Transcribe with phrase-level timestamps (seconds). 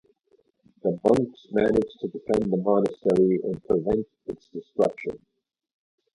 [0.81, 5.23] The monks managed to defend the monastery and prevent its destruction.